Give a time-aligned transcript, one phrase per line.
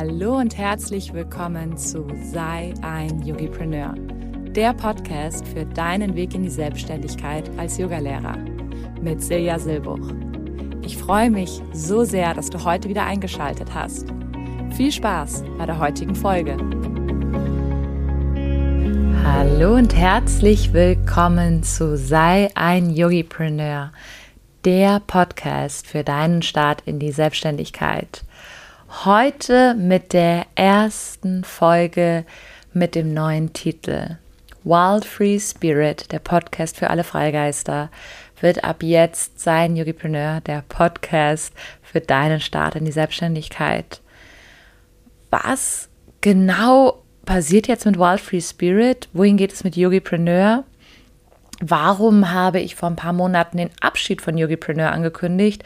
[0.00, 3.94] Hallo und herzlich willkommen zu Sei ein Yogipreneur,
[4.54, 8.36] der Podcast für deinen Weg in die Selbstständigkeit als Yogalehrer
[9.02, 10.12] mit Silja Silbuch.
[10.82, 14.06] Ich freue mich so sehr, dass du heute wieder eingeschaltet hast.
[14.70, 16.56] Viel Spaß bei der heutigen Folge.
[19.24, 23.90] Hallo und herzlich willkommen zu Sei ein Yogipreneur,
[24.64, 28.22] der Podcast für deinen Start in die Selbstständigkeit.
[28.90, 32.24] Heute mit der ersten Folge
[32.72, 34.16] mit dem neuen Titel
[34.64, 37.90] Wild Free Spirit, der Podcast für alle Freigeister,
[38.40, 44.00] wird ab jetzt sein Yogipreneur, der Podcast für deinen Start in die Selbstständigkeit.
[45.28, 45.90] Was
[46.22, 49.10] genau passiert jetzt mit Wild Free Spirit?
[49.12, 50.64] Wohin geht es mit Yogipreneur?
[51.60, 55.62] Warum habe ich vor ein paar Monaten den Abschied von Yogipreneur angekündigt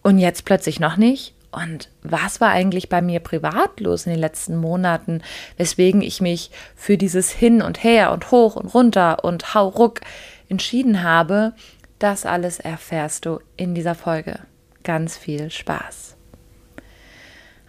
[0.00, 1.34] und jetzt plötzlich noch nicht?
[1.52, 5.22] Und was war eigentlich bei mir privat los in den letzten Monaten,
[5.58, 10.00] weswegen ich mich für dieses Hin und Her und hoch und runter und hau ruck
[10.48, 11.52] entschieden habe?
[11.98, 14.40] Das alles erfährst du in dieser Folge.
[14.82, 16.16] Ganz viel Spaß.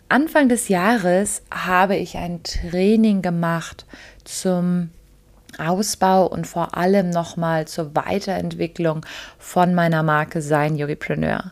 [0.08, 3.86] Anfang des Jahres habe ich ein Training gemacht
[4.24, 4.92] zum
[5.58, 9.06] Ausbau und vor allem nochmal zur Weiterentwicklung
[9.38, 11.52] von meiner Marke Sein Yogipreneur.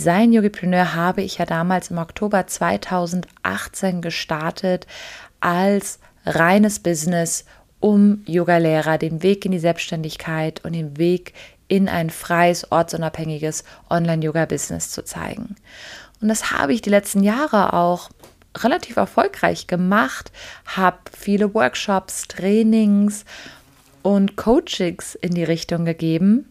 [0.00, 4.86] Sein Yogipreneur habe ich ja damals im Oktober 2018 gestartet
[5.40, 7.44] als reines Business,
[7.80, 11.34] um Yogalehrer den Weg in die Selbstständigkeit und den Weg
[11.66, 15.56] in ein freies, ortsunabhängiges Online-Yoga-Business zu zeigen.
[16.20, 18.10] Und das habe ich die letzten Jahre auch
[18.56, 20.30] relativ erfolgreich gemacht,
[20.76, 23.24] habe viele Workshops, Trainings
[24.02, 26.48] und Coachings in die Richtung gegeben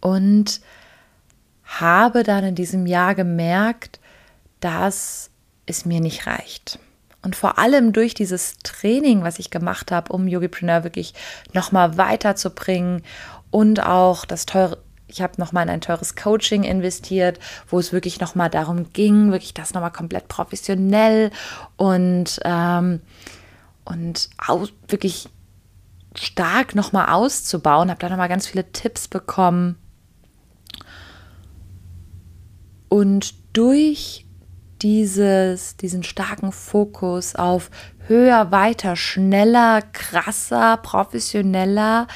[0.00, 0.60] und
[1.80, 4.00] habe dann in diesem Jahr gemerkt,
[4.60, 5.30] dass
[5.66, 6.78] es mir nicht reicht.
[7.22, 11.14] Und vor allem durch dieses Training, was ich gemacht habe, um Yogipreneur wirklich
[11.52, 13.02] nochmal weiterzubringen
[13.50, 17.38] und auch das teure, ich habe nochmal in ein teures Coaching investiert,
[17.68, 21.30] wo es wirklich nochmal darum ging, wirklich das nochmal komplett professionell
[21.76, 23.00] und, ähm,
[23.84, 25.28] und aus, wirklich
[26.14, 27.88] stark nochmal auszubauen.
[27.88, 29.76] Habe da nochmal ganz viele Tipps bekommen
[32.92, 34.26] und durch
[34.82, 37.70] dieses, diesen starken Fokus auf
[38.06, 42.06] höher, weiter, schneller, krasser, professioneller,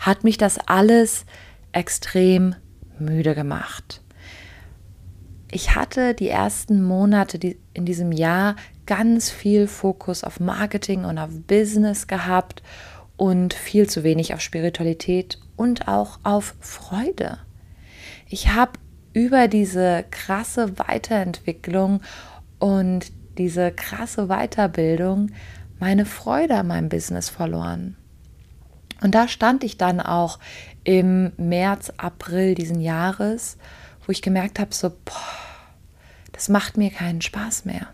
[0.00, 1.26] hat mich das alles
[1.70, 2.56] extrem
[2.98, 4.02] müde gemacht.
[5.48, 7.38] Ich hatte die ersten Monate
[7.72, 12.64] in diesem Jahr ganz viel Fokus auf Marketing und auf Business gehabt
[13.16, 17.38] und viel zu wenig auf Spiritualität und auch auf Freude.
[18.28, 18.72] Ich habe
[19.16, 22.02] über diese krasse Weiterentwicklung
[22.58, 25.30] und diese krasse Weiterbildung
[25.78, 27.96] meine Freude an meinem Business verloren.
[29.00, 30.38] Und da stand ich dann auch
[30.84, 33.56] im März, April diesen Jahres,
[34.04, 35.14] wo ich gemerkt habe, so, boah,
[36.32, 37.88] das macht mir keinen Spaß mehr.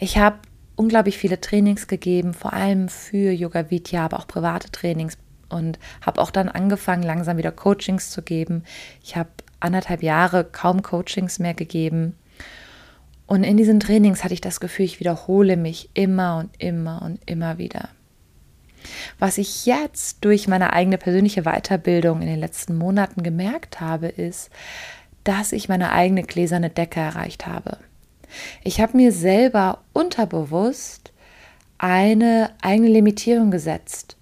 [0.00, 0.38] Ich habe
[0.76, 5.18] unglaublich viele Trainings gegeben, vor allem für Yoga Vidya, aber auch private Trainings
[5.50, 8.64] und habe auch dann angefangen, langsam wieder Coachings zu geben.
[9.02, 9.28] Ich habe
[9.60, 12.16] anderthalb Jahre kaum Coachings mehr gegeben.
[13.26, 17.20] Und in diesen Trainings hatte ich das Gefühl, ich wiederhole mich immer und immer und
[17.26, 17.90] immer wieder.
[19.18, 24.50] Was ich jetzt durch meine eigene persönliche Weiterbildung in den letzten Monaten gemerkt habe, ist,
[25.24, 27.78] dass ich meine eigene gläserne Decke erreicht habe.
[28.62, 31.12] Ich habe mir selber unterbewusst
[31.78, 34.16] eine eigene Limitierung gesetzt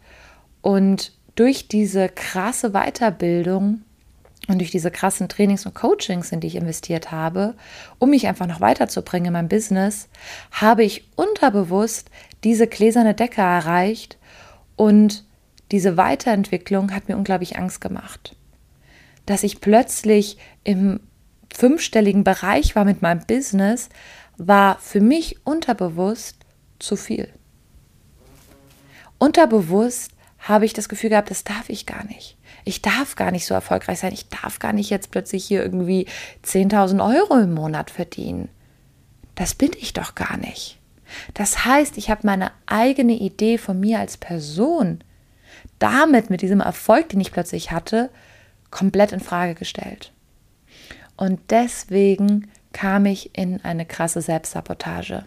[0.62, 3.82] und durch diese krasse Weiterbildung
[4.48, 7.54] und durch diese krassen Trainings und Coachings, in die ich investiert habe,
[7.98, 10.08] um mich einfach noch weiterzubringen in meinem Business,
[10.52, 12.10] habe ich unterbewusst
[12.44, 14.18] diese gläserne Decke erreicht
[14.76, 15.24] und
[15.72, 18.36] diese Weiterentwicklung hat mir unglaublich Angst gemacht.
[19.24, 21.00] Dass ich plötzlich im
[21.52, 23.88] fünfstelligen Bereich war mit meinem Business,
[24.36, 26.36] war für mich unterbewusst
[26.78, 27.28] zu viel.
[29.18, 30.12] Unterbewusst
[30.48, 33.54] habe ich das Gefühl gehabt, das darf ich gar nicht ich darf gar nicht so
[33.54, 36.06] erfolgreich sein, ich darf gar nicht jetzt plötzlich hier irgendwie
[36.44, 38.48] 10.000 Euro im Monat verdienen.
[39.36, 40.80] Das bin ich doch gar nicht.
[41.32, 45.04] Das heißt, ich habe meine eigene Idee von mir als Person
[45.78, 48.10] damit mit diesem Erfolg, den ich plötzlich hatte,
[48.72, 50.12] komplett in Frage gestellt.
[51.16, 55.24] Und deswegen kam ich in eine krasse Selbstsabotage.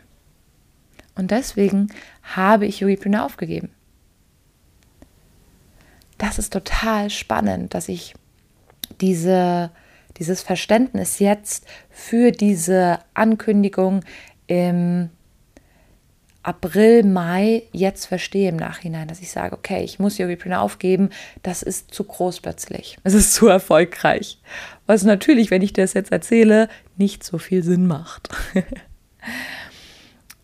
[1.16, 1.88] Und deswegen
[2.22, 3.72] habe ich Yogipreneur aufgegeben
[6.20, 8.14] das ist total spannend, dass ich
[9.02, 9.72] diese,
[10.18, 14.02] dieses Verständnis jetzt für diese Ankündigung
[14.46, 15.10] im
[16.44, 21.10] April, Mai jetzt verstehe im Nachhinein, dass ich sage, okay, ich muss Yogipreneur aufgeben,
[21.44, 22.98] das ist zu groß plötzlich.
[23.04, 24.40] Es ist zu erfolgreich.
[24.86, 28.30] Was natürlich, wenn ich das jetzt erzähle, nicht so viel Sinn macht.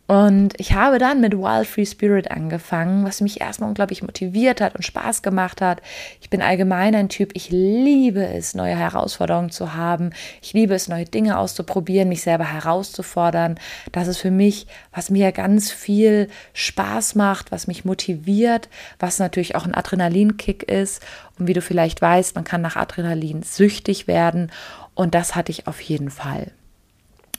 [0.08, 4.76] Und ich habe dann mit Wild Free Spirit angefangen, was mich erstmal unglaublich motiviert hat
[4.76, 5.82] und Spaß gemacht hat.
[6.22, 10.12] Ich bin allgemein ein Typ, ich liebe es, neue Herausforderungen zu haben.
[10.44, 13.60] Ich liebe es, neue Dinge auszuprobieren, mich selber herauszufordern.
[13.94, 18.70] Das ist für mich, was mir ganz viel Spaß macht, was mich motiviert,
[19.00, 21.02] was natürlich auch ein Adrenalinkick ist.
[21.40, 24.52] Und wie du vielleicht weißt, man kann nach Adrenalin süchtig werden.
[24.94, 26.52] Und das hatte ich auf jeden Fall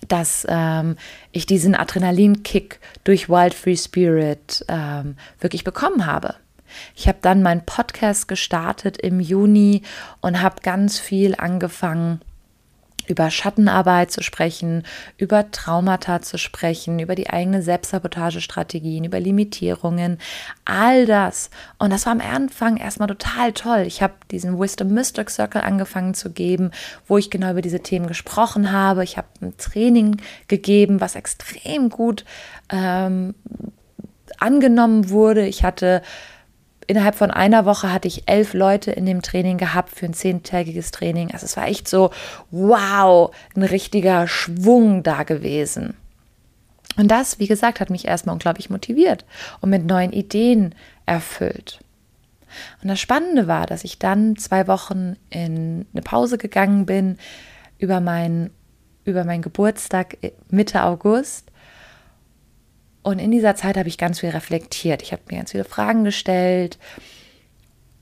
[0.08, 0.96] dass ähm,
[1.32, 6.34] ich diesen Adrenalinkick durch Wild Free Spirit ähm, wirklich bekommen habe.
[6.94, 9.82] Ich habe dann meinen Podcast gestartet im Juni
[10.20, 12.20] und habe ganz viel angefangen,
[13.08, 14.82] über Schattenarbeit zu sprechen,
[15.16, 20.18] über Traumata zu sprechen, über die eigene Selbstsabotagestrategien, über Limitierungen,
[20.64, 21.50] all das.
[21.78, 23.84] Und das war am Anfang erstmal total toll.
[23.86, 26.70] Ich habe diesen Wisdom Mystic Circle angefangen zu geben,
[27.06, 29.04] wo ich genau über diese Themen gesprochen habe.
[29.04, 30.16] Ich habe ein Training
[30.48, 32.24] gegeben, was extrem gut
[32.70, 33.34] ähm,
[34.38, 35.46] angenommen wurde.
[35.46, 36.02] Ich hatte
[36.86, 40.90] innerhalb von einer Woche hatte ich elf Leute in dem Training gehabt für ein zehntägiges
[40.90, 41.32] Training.
[41.32, 42.10] Also es war echt so,
[42.50, 45.94] wow, ein richtiger Schwung da gewesen.
[46.96, 49.24] Und das, wie gesagt, hat mich erstmal unglaublich motiviert
[49.60, 50.74] und mit neuen Ideen
[51.04, 51.80] erfüllt.
[52.82, 57.18] Und das Spannende war, dass ich dann zwei Wochen in eine Pause gegangen bin
[57.78, 58.50] über meinen
[59.04, 60.18] über meinen Geburtstag
[60.50, 61.52] Mitte August
[63.06, 65.00] und in dieser Zeit habe ich ganz viel reflektiert.
[65.00, 66.76] Ich habe mir ganz viele Fragen gestellt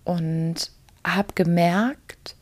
[0.02, 0.70] und
[1.06, 2.36] habe gemerkt,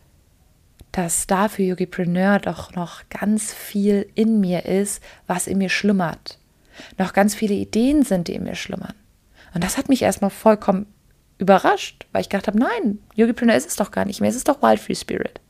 [0.93, 6.39] dass da für Yogipreneur doch noch ganz viel in mir ist, was in mir schlummert.
[6.99, 8.95] Noch ganz viele Ideen sind, die in mir schlummern.
[9.55, 10.87] Und das hat mich erstmal vollkommen
[11.39, 14.47] überrascht, weil ich gedacht habe, nein, Yogipreneur ist es doch gar nicht mehr, es ist
[14.47, 15.41] doch Wild Free Spirit.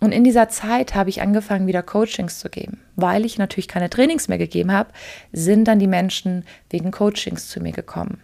[0.00, 2.80] Und in dieser Zeit habe ich angefangen, wieder Coachings zu geben.
[2.96, 4.90] Weil ich natürlich keine Trainings mehr gegeben habe,
[5.32, 8.20] sind dann die Menschen wegen Coachings zu mir gekommen.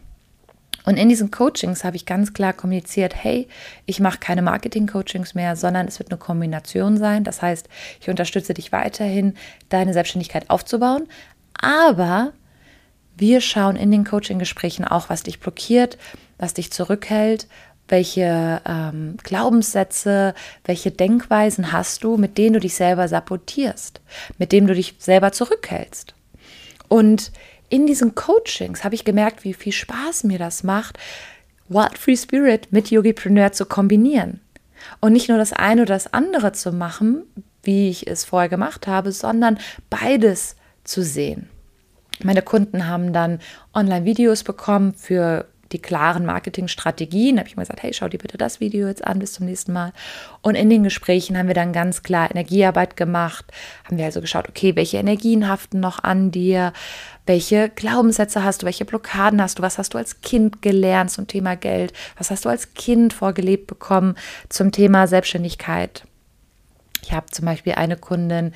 [0.84, 3.46] Und in diesen Coachings habe ich ganz klar kommuniziert, hey,
[3.86, 7.24] ich mache keine Marketing-Coachings mehr, sondern es wird eine Kombination sein.
[7.24, 7.68] Das heißt,
[8.00, 9.34] ich unterstütze dich weiterhin,
[9.68, 11.06] deine Selbstständigkeit aufzubauen.
[11.54, 12.32] Aber
[13.16, 15.98] wir schauen in den Coaching-Gesprächen auch, was dich blockiert,
[16.38, 17.46] was dich zurückhält,
[17.88, 20.34] welche ähm, Glaubenssätze,
[20.64, 24.00] welche Denkweisen hast du, mit denen du dich selber sabotierst,
[24.38, 26.14] mit denen du dich selber zurückhältst.
[26.88, 27.32] Und
[27.68, 30.98] in diesen Coachings habe ich gemerkt, wie viel Spaß mir das macht,
[31.68, 34.40] Wild Free Spirit mit Yogipreneur zu kombinieren.
[35.00, 37.22] Und nicht nur das eine oder das andere zu machen,
[37.62, 39.58] wie ich es vorher gemacht habe, sondern
[39.88, 41.48] beides zu sehen.
[42.22, 43.40] Meine Kunden haben dann
[43.74, 47.36] Online-Videos bekommen für die klaren Marketingstrategien.
[47.36, 49.46] Da habe ich mal gesagt, hey, schau dir bitte das Video jetzt an, bis zum
[49.46, 49.92] nächsten Mal.
[50.40, 53.46] Und in den Gesprächen haben wir dann ganz klar Energiearbeit gemacht,
[53.84, 56.72] haben wir also geschaut, okay, welche Energien haften noch an dir,
[57.26, 61.26] welche Glaubenssätze hast du, welche Blockaden hast du, was hast du als Kind gelernt zum
[61.26, 64.16] Thema Geld, was hast du als Kind vorgelebt bekommen
[64.48, 66.04] zum Thema Selbstständigkeit.
[67.02, 68.52] Ich habe zum Beispiel eine Kundin,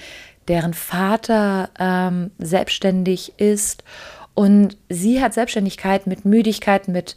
[0.49, 3.83] deren Vater ähm, selbstständig ist
[4.37, 7.17] und sie hat Selbstständigkeit mit Müdigkeit, mit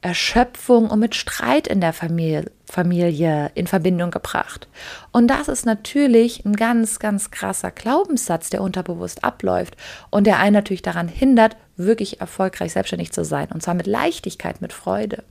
[0.00, 4.66] Erschöpfung und mit Streit in der Familie, Familie in Verbindung gebracht.
[5.12, 9.76] Und das ist natürlich ein ganz, ganz krasser Glaubenssatz, der unterbewusst abläuft
[10.10, 13.48] und der einen natürlich daran hindert, wirklich erfolgreich selbstständig zu sein.
[13.52, 15.22] Und zwar mit Leichtigkeit, mit Freude.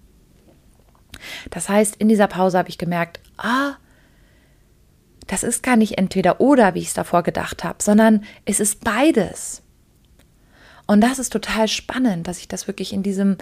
[1.50, 3.74] Das heißt, in dieser Pause habe ich gemerkt, ah,
[5.26, 8.84] das ist gar nicht entweder oder, wie ich es davor gedacht habe, sondern es ist
[8.84, 9.63] beides.
[10.86, 13.38] Und das ist total spannend, dass ich das wirklich in diesem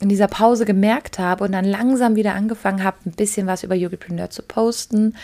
[0.00, 3.74] in dieser Pause gemerkt habe und dann langsam wieder angefangen habe, ein bisschen was über
[3.74, 5.16] Yogipreneur zu posten.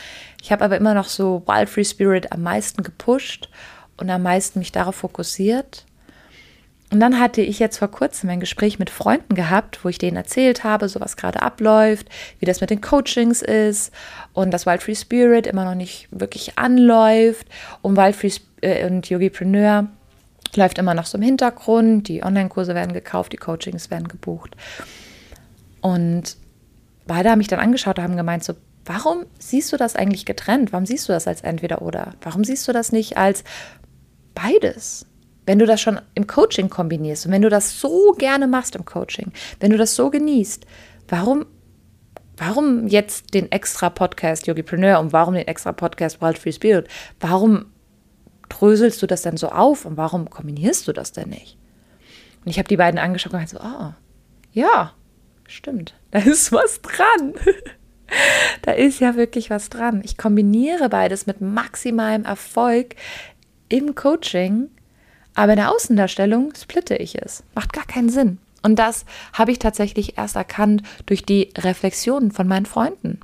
[0.43, 3.49] Ich habe aber immer noch so Wild Free Spirit am meisten gepusht
[3.97, 5.85] und am meisten mich darauf fokussiert.
[6.91, 10.17] Und dann hatte ich jetzt vor kurzem ein Gespräch mit Freunden gehabt, wo ich denen
[10.17, 12.09] erzählt habe, so was gerade abläuft,
[12.41, 13.93] wie das mit den Coachings ist
[14.33, 17.47] und dass Wild Free Spirit immer noch nicht wirklich anläuft
[17.83, 19.89] und Wild Free Sp äh, und Yogipreneur
[20.57, 22.09] läuft immer noch so im Hintergrund.
[22.09, 24.57] Die Online-Kurse werden gekauft, die Coachings werden gebucht.
[25.81, 26.37] Und
[27.07, 30.73] beide haben mich dann angeschaut und haben gemeint, so, warum siehst du das eigentlich getrennt?
[30.73, 32.15] Warum siehst du das als entweder oder?
[32.23, 33.45] Warum siehst du das nicht als
[34.35, 35.07] beides?
[35.47, 38.87] Wenn du das schon im Coaching kombinierst und wenn du das so gerne machst im
[38.87, 40.65] Coaching, wenn du das so genießt,
[41.09, 41.45] warum,
[42.39, 46.89] warum jetzt den extra Podcast Yogipreneur und warum den extra Podcast Wild Free Spirit?
[47.21, 47.67] Warum
[48.59, 51.57] dröselst du das denn so auf und warum kombinierst du das denn nicht?
[52.45, 53.97] Und ich habe die beiden angeschaut und so, ah,
[54.53, 54.93] ja,
[55.47, 57.35] stimmt, da ist was dran.
[58.63, 60.03] da ist ja wirklich was dran.
[60.05, 62.95] Ich kombiniere beides mit maximalem Erfolg
[63.69, 64.71] im Coaching,
[65.35, 67.43] aber in der Außendarstellung splitte ich es.
[67.55, 68.39] Macht gar keinen Sinn.
[68.63, 73.21] Und das habe ich tatsächlich erst erkannt durch die Reflexionen von meinen Freunden.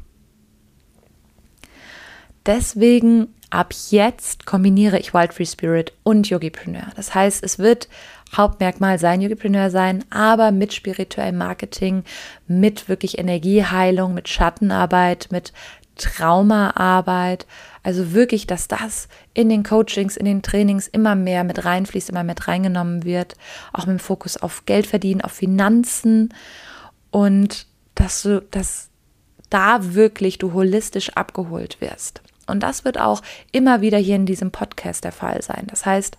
[2.47, 6.87] Deswegen ab jetzt kombiniere ich Wild Free Spirit und Yogipreneur.
[6.97, 7.89] Das heißt, es wird
[8.35, 12.05] Hauptmerkmal sein Yogipreneur sein, aber mit spirituellem Marketing,
[12.47, 15.53] mit wirklich Energieheilung, mit Schattenarbeit, mit
[15.97, 17.47] Traumaarbeit.
[17.83, 22.25] Also wirklich, dass das in den Coachings, in den Trainings immer mehr mit reinfließt, immer
[22.25, 23.35] mit reingenommen wird.
[23.73, 26.33] Auch mit dem Fokus auf Geld verdienen, auf Finanzen
[27.11, 28.89] und dass du, dass
[29.51, 32.23] da wirklich du holistisch abgeholt wirst.
[32.51, 35.67] Und das wird auch immer wieder hier in diesem Podcast der Fall sein.
[35.69, 36.19] Das heißt,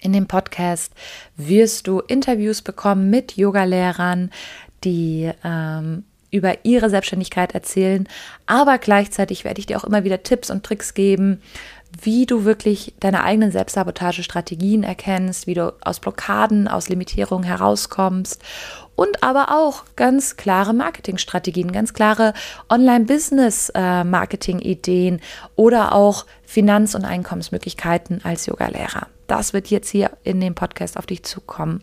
[0.00, 0.92] in dem Podcast
[1.36, 4.30] wirst du Interviews bekommen mit Yogalehrern,
[4.84, 8.08] die ähm, über ihre Selbstständigkeit erzählen,
[8.46, 11.42] aber gleichzeitig werde ich dir auch immer wieder Tipps und Tricks geben,
[12.02, 18.42] wie du wirklich deine eigenen Selbstsabotage-Strategien erkennst, wie du aus Blockaden, aus Limitierungen herauskommst
[18.94, 22.32] und aber auch ganz klare Marketingstrategien, ganz klare
[22.68, 25.22] Online-Business-Marketing-Ideen äh,
[25.56, 29.08] oder auch Finanz- und Einkommensmöglichkeiten als Yogalehrer.
[29.26, 31.82] Das wird jetzt hier in dem Podcast auf dich zukommen.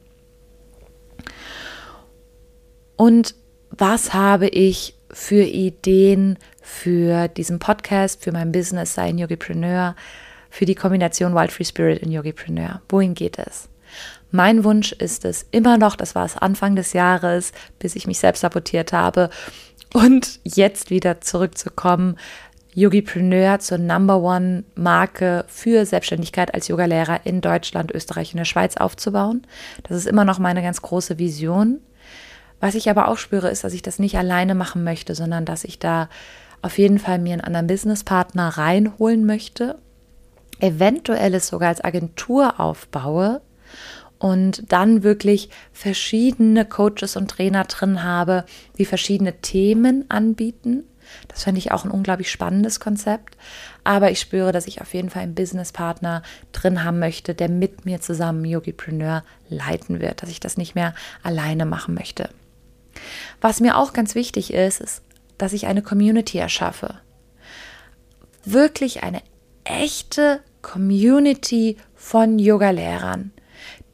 [2.95, 3.35] Und
[3.71, 9.95] was habe ich für Ideen für diesen Podcast, für mein Business, sei ein Yogipreneur,
[10.49, 12.81] für die Kombination Wild Free Spirit und Yogipreneur?
[12.89, 13.69] Wohin geht es?
[14.31, 18.19] Mein Wunsch ist es immer noch, das war es Anfang des Jahres, bis ich mich
[18.19, 19.29] selbst sabotiert habe,
[19.93, 22.17] und jetzt wieder zurückzukommen,
[22.73, 28.75] Yogipreneur zur Number One Marke für Selbstständigkeit als Yogalehrer in Deutschland, Österreich und der Schweiz
[28.75, 29.47] aufzubauen.
[29.83, 31.79] Das ist immer noch meine ganz große Vision.
[32.59, 35.63] Was ich aber auch spüre, ist, dass ich das nicht alleine machen möchte, sondern dass
[35.63, 36.09] ich da
[36.61, 39.77] auf jeden Fall mir einen anderen Businesspartner reinholen möchte,
[40.59, 43.41] eventuell es sogar als Agentur aufbaue
[44.19, 48.45] und dann wirklich verschiedene Coaches und Trainer drin habe,
[48.77, 50.83] die verschiedene Themen anbieten.
[51.27, 53.37] Das fände ich auch ein unglaublich spannendes Konzept.
[53.83, 56.21] Aber ich spüre, dass ich auf jeden Fall einen Businesspartner
[56.51, 60.93] drin haben möchte, der mit mir zusammen Yogipreneur leiten wird, dass ich das nicht mehr
[61.23, 62.29] alleine machen möchte.
[63.39, 65.03] Was mir auch ganz wichtig ist, ist,
[65.37, 66.95] dass ich eine Community erschaffe.
[68.43, 69.21] Wirklich eine
[69.63, 73.31] echte Community von Yogalehrern,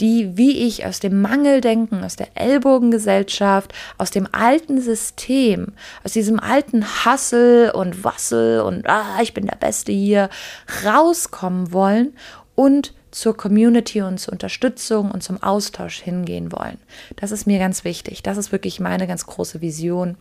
[0.02, 5.74] die, wie ich, aus dem Mangeldenken, aus der Ellbogengesellschaft, aus dem alten System,
[6.04, 10.30] aus diesem alten Hassel und Wassel und ah, ich bin der Beste hier,
[10.84, 12.16] rauskommen wollen
[12.56, 16.80] und zur Community und zur Unterstützung und zum Austausch hingehen wollen.
[17.16, 18.24] Das ist mir ganz wichtig.
[18.24, 20.18] Das ist wirklich meine ganz große Vision,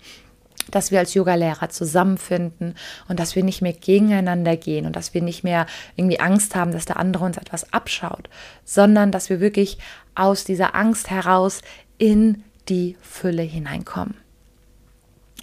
[0.70, 2.74] dass wir als Yogalehrer zusammenfinden
[3.08, 5.66] und dass wir nicht mehr gegeneinander gehen und dass wir nicht mehr
[5.96, 8.28] irgendwie Angst haben, dass der andere uns etwas abschaut,
[8.64, 9.78] sondern dass wir wirklich
[10.14, 11.62] aus dieser Angst heraus
[11.98, 14.14] in die Fülle hineinkommen.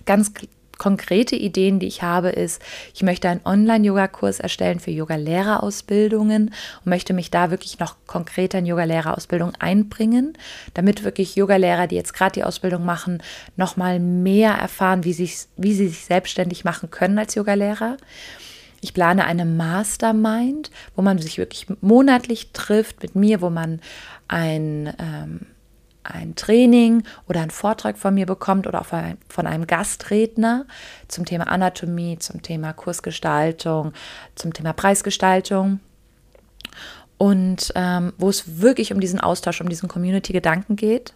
[0.05, 0.31] Ganz
[0.79, 2.59] konkrete Ideen, die ich habe, ist,
[2.95, 6.47] ich möchte einen Online-Yoga-Kurs erstellen für Yoga-Lehrerausbildungen
[6.83, 10.35] und möchte mich da wirklich noch konkreter in Yoga-Lehrerausbildung einbringen,
[10.73, 13.21] damit wirklich Yoga-Lehrer, die jetzt gerade die Ausbildung machen,
[13.57, 17.97] nochmal mehr erfahren, wie, sich, wie sie sich selbstständig machen können als Yoga-Lehrer.
[18.81, 23.81] Ich plane eine Mastermind, wo man sich wirklich monatlich trifft mit mir, wo man
[24.29, 25.41] ein ähm,
[26.09, 30.65] ein Training oder einen Vortrag von mir bekommt oder auch von einem Gastredner
[31.07, 33.93] zum Thema Anatomie, zum Thema Kursgestaltung,
[34.35, 35.79] zum Thema Preisgestaltung.
[37.17, 41.13] Und ähm, wo es wirklich um diesen Austausch, um diesen Community-Gedanken geht.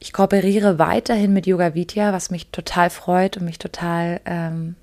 [0.00, 4.76] Ich kooperiere weiterhin mit Yoga Vidya, was mich total freut und mich total, ähm,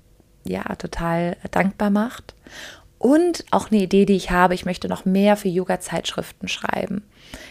[0.44, 2.34] ja, total dankbar macht.
[3.06, 7.04] Und auch eine Idee, die ich habe, ich möchte noch mehr für Yoga-Zeitschriften schreiben.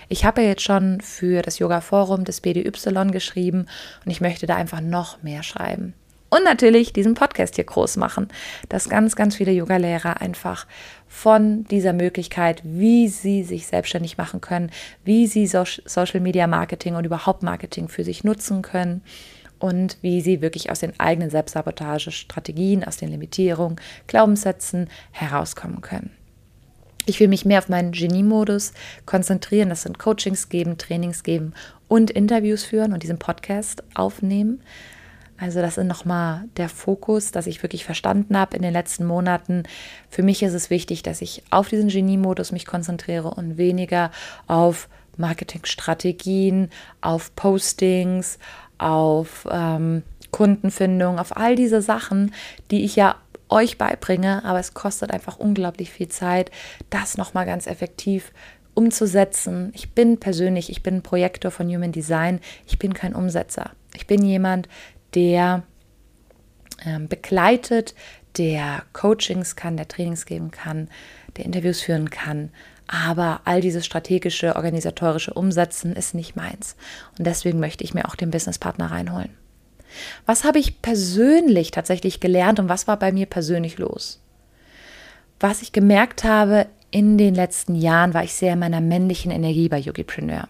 [0.10, 3.68] Ich habe ja jetzt schon für das Yoga-Forum des BDY geschrieben
[4.04, 5.94] und ich möchte da einfach noch mehr schreiben.
[6.30, 8.28] Und natürlich diesen Podcast hier groß machen,
[8.68, 10.68] dass ganz, ganz viele Yoga-Lehrer einfach
[11.08, 14.72] von dieser Möglichkeit, wie sie sich selbstständig machen können,
[15.06, 19.04] wie sie Social Media Marketing und überhaupt Marketing für sich nutzen können
[19.66, 26.12] und wie sie wirklich aus den eigenen Selbstsabotage-Strategien, aus den Limitierungen, Glaubenssätzen herauskommen können.
[27.08, 28.74] Ich will mich mehr auf meinen Genie-Modus
[29.06, 29.70] konzentrieren.
[29.70, 31.54] Das sind Coachings geben, Trainings geben
[31.88, 34.62] und Interviews führen und diesen Podcast aufnehmen.
[35.38, 39.64] Also das ist nochmal der Fokus, dass ich wirklich verstanden habe in den letzten Monaten.
[40.10, 44.12] Für mich ist es wichtig, dass ich auf diesen Genie-Modus mich konzentriere und weniger
[44.48, 46.70] auf Marketingstrategien,
[47.02, 48.40] auf Postings,
[48.78, 52.34] auf ähm, Kundenfindung, auf all diese Sachen,
[52.72, 53.16] die ich ja
[53.50, 56.52] euch beibringe, aber es kostet einfach unglaublich viel Zeit,
[56.90, 58.32] das nochmal ganz effektiv
[58.74, 59.72] umzusetzen.
[59.74, 63.72] Ich bin persönlich, ich bin Projektor von Human Design, ich bin kein Umsetzer.
[63.96, 64.68] Ich bin jemand,
[65.14, 65.64] der
[66.86, 67.96] ähm, begleitet,
[68.38, 70.90] der Coachings kann, der Trainings geben kann,
[71.38, 72.52] der Interviews führen kann.
[72.88, 76.76] Aber all dieses strategische, organisatorische Umsetzen ist nicht meins.
[77.18, 79.30] Und deswegen möchte ich mir auch den Businesspartner reinholen.
[80.26, 84.22] Was habe ich persönlich tatsächlich gelernt und was war bei mir persönlich los?
[85.40, 89.70] Was ich gemerkt habe in den letzten Jahren, war ich sehr in meiner männlichen Energie
[89.70, 90.48] bei Yogipreneur.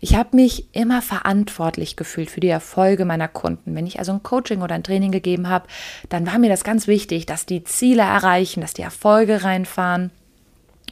[0.00, 3.74] Ich habe mich immer verantwortlich gefühlt für die Erfolge meiner Kunden.
[3.74, 5.68] Wenn ich also ein Coaching oder ein Training gegeben habe,
[6.08, 10.10] dann war mir das ganz wichtig, dass die Ziele erreichen, dass die Erfolge reinfahren.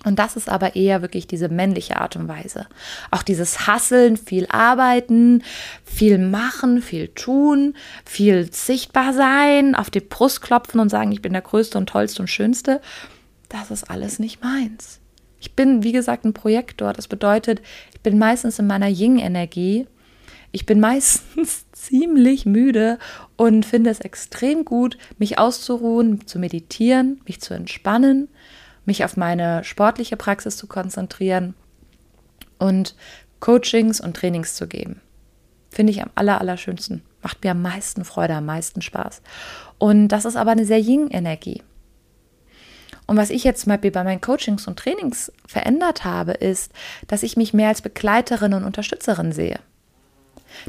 [0.05, 2.67] Und das ist aber eher wirklich diese männliche Art und Weise.
[3.11, 5.43] Auch dieses Hasseln, viel arbeiten,
[5.85, 7.75] viel machen, viel tun,
[8.05, 12.23] viel sichtbar sein, auf die Brust klopfen und sagen, ich bin der Größte und Tollste
[12.23, 12.81] und Schönste.
[13.49, 15.01] Das ist alles nicht meins.
[15.41, 16.93] Ich bin, wie gesagt, ein Projektor.
[16.93, 17.61] Das bedeutet,
[17.95, 19.87] ich bin meistens in meiner Ying-Energie.
[20.53, 22.99] Ich bin meistens ziemlich müde
[23.37, 28.29] und finde es extrem gut, mich auszuruhen, zu meditieren, mich zu entspannen,
[28.89, 31.55] mich auf meine sportliche Praxis zu konzentrieren
[32.59, 32.97] und
[33.39, 35.01] Coachings und Trainings zu geben.
[35.71, 37.03] Finde ich am aller, allerschönsten.
[37.23, 39.23] Macht mir am meisten Freude, am meisten Spaß.
[39.77, 41.63] Und das ist aber eine sehr Ying-Energie.
[43.07, 46.73] Und was ich jetzt zum Beispiel bei meinen Coachings und Trainings verändert habe, ist,
[47.07, 49.61] dass ich mich mehr als Begleiterin und Unterstützerin sehe.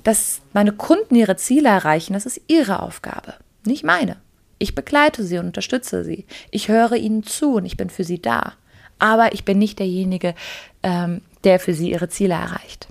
[0.03, 3.35] Dass meine Kunden ihre Ziele erreichen, das ist ihre Aufgabe,
[3.65, 4.17] nicht meine.
[4.60, 6.25] Ich begleite sie und unterstütze sie.
[6.51, 8.54] Ich höre ihnen zu und ich bin für sie da.
[9.00, 10.36] Aber ich bin nicht derjenige,
[10.84, 12.89] ähm, der für sie ihre Ziele erreicht.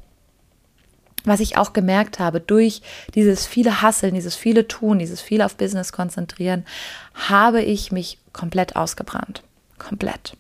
[1.24, 2.81] Was ich auch gemerkt habe, durch
[3.14, 6.64] dieses viele Hasseln, dieses viele Tun, dieses viele auf Business konzentrieren,
[7.12, 9.42] habe ich mich komplett ausgebrannt.
[9.78, 10.37] Komplett.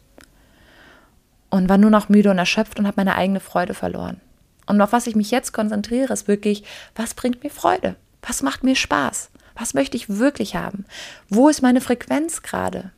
[1.50, 4.20] Und war nur noch müde und erschöpft und habe meine eigene Freude verloren.
[4.66, 6.64] Und auf was ich mich jetzt konzentriere, ist wirklich,
[6.94, 7.96] was bringt mir Freude?
[8.22, 9.30] Was macht mir Spaß?
[9.58, 10.84] Was möchte ich wirklich haben?
[11.28, 12.92] Wo ist meine Frequenz gerade?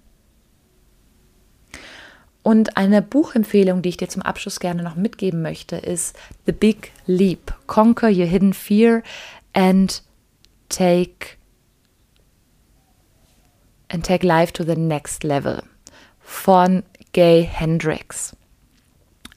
[2.42, 6.92] Und eine Buchempfehlung, die ich dir zum Abschluss gerne noch mitgeben möchte, ist The Big
[7.06, 7.54] Leap.
[7.66, 9.02] Conquer Your Hidden Fear
[9.52, 10.02] and
[10.68, 11.36] Take
[13.88, 15.62] and Take Life to the Next Level
[16.20, 18.36] von Gay Hendricks.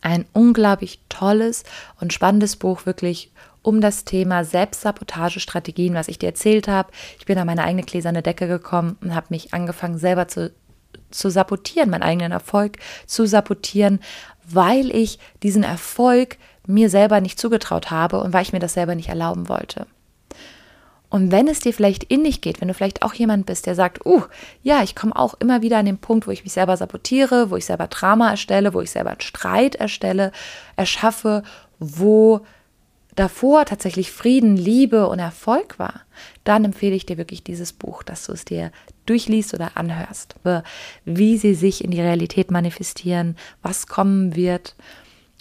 [0.02, 1.64] Ein unglaublich tolles
[2.00, 3.32] und spannendes Buch, wirklich
[3.64, 6.92] um das Thema Selbstsabotagestrategien, was ich dir erzählt habe.
[7.18, 10.52] Ich bin an meine eigene gläserne Decke gekommen und habe mich angefangen, selber zu
[11.10, 14.00] zu sabotieren, meinen eigenen Erfolg zu sabotieren,
[14.48, 18.96] weil ich diesen Erfolg mir selber nicht zugetraut habe und weil ich mir das selber
[18.96, 19.86] nicht erlauben wollte.
[21.10, 24.04] Und wenn es dir vielleicht innig geht, wenn du vielleicht auch jemand bist, der sagt,
[24.04, 24.24] uh,
[24.64, 27.56] ja, ich komme auch immer wieder an den Punkt, wo ich mich selber sabotiere, wo
[27.56, 30.32] ich selber Drama erstelle, wo ich selber Streit erstelle,
[30.76, 31.44] erschaffe,
[31.78, 32.42] wo
[33.16, 36.02] davor tatsächlich Frieden, Liebe und Erfolg war,
[36.44, 38.72] dann empfehle ich dir wirklich dieses Buch, dass du es dir
[39.06, 40.36] durchliest oder anhörst,
[41.06, 44.76] wie sie sich in die Realität manifestieren, was kommen wird.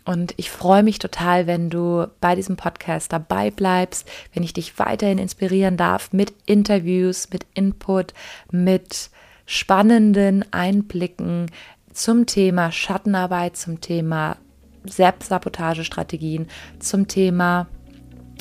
[0.05, 4.79] Und ich freue mich total, wenn du bei diesem Podcast dabei bleibst, wenn ich dich
[4.79, 8.13] weiterhin inspirieren darf mit Interviews, mit Input,
[8.51, 9.11] mit
[9.47, 11.51] spannenden Einblicken
[11.93, 14.39] zum Thema Schattenarbeit, zum Thema
[14.85, 16.47] Selbstsabotagestrategien
[16.79, 17.66] zum Thema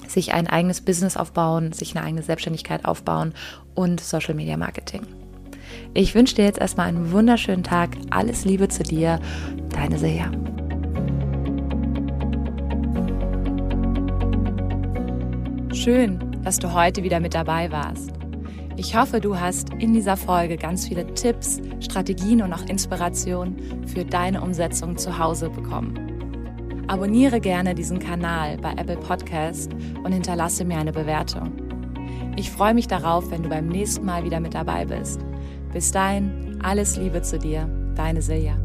[0.08, 3.34] sich ein eigenes Business aufbauen, sich eine eigene Selbstständigkeit aufbauen
[3.76, 5.02] und Social Media Marketing.
[5.94, 7.92] Ich wünsche dir jetzt erstmal einen wunderschönen Tag.
[8.10, 9.20] Alles Liebe zu dir,
[9.70, 10.32] deine Seja.
[15.74, 18.12] Schön, dass du heute wieder mit dabei warst.
[18.78, 24.06] Ich hoffe, du hast in dieser Folge ganz viele Tipps, Strategien und auch Inspirationen für
[24.06, 26.11] deine Umsetzung zu Hause bekommen.
[26.92, 29.72] Abonniere gerne diesen Kanal bei Apple Podcast
[30.04, 31.54] und hinterlasse mir eine Bewertung.
[32.36, 35.22] Ich freue mich darauf, wenn du beim nächsten Mal wieder mit dabei bist.
[35.72, 38.61] Bis dahin, alles Liebe zu dir, deine Silja.